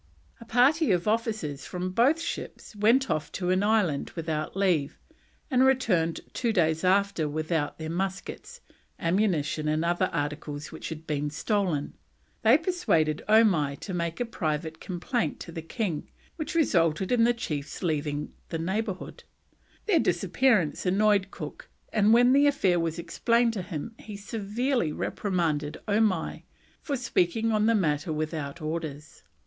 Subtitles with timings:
[0.39, 4.97] A party of officers from both ships went off to an island without leave,
[5.51, 8.61] and returned two days after without their muskets,
[8.99, 11.93] ammunition, and other articles which had been stolen.
[12.41, 17.31] They persuaded Omai to make a private complaint to the king, which resulted in the
[17.31, 19.23] chiefs leaving the neighbourhood.
[19.85, 25.77] Their disappearance annoyed Cook, and when the affair was explained to him he severely reprimanded
[25.87, 26.45] Omai
[26.81, 29.21] for speaking on the matter without orders.